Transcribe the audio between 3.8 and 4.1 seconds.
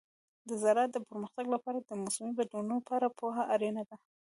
ده.